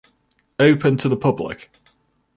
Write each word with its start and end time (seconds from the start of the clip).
Open 0.57 0.97
to 0.97 1.07
the 1.07 1.15
public. 1.15 1.69